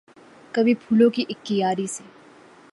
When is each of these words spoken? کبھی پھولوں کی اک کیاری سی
کبھی 0.53 0.73
پھولوں 0.75 1.09
کی 1.09 1.23
اک 1.29 1.45
کیاری 1.45 1.87
سی 1.87 2.03